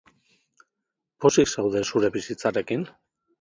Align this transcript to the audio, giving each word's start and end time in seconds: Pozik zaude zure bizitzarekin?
Pozik 1.25 1.51
zaude 1.57 1.83
zure 1.93 2.11
bizitzarekin? 2.17 2.89